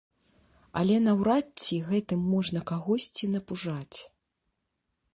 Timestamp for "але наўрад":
0.81-1.47